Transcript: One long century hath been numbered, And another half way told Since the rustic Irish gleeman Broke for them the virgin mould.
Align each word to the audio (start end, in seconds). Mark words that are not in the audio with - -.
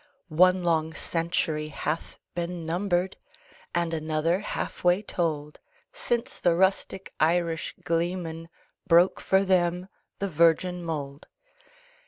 One 0.29 0.63
long 0.63 0.95
century 0.95 1.67
hath 1.67 2.17
been 2.33 2.65
numbered, 2.65 3.17
And 3.75 3.93
another 3.93 4.39
half 4.39 4.83
way 4.83 5.03
told 5.03 5.59
Since 5.93 6.39
the 6.39 6.55
rustic 6.55 7.13
Irish 7.19 7.75
gleeman 7.83 8.49
Broke 8.87 9.19
for 9.21 9.43
them 9.43 9.89
the 10.17 10.27
virgin 10.27 10.83
mould. 10.83 11.27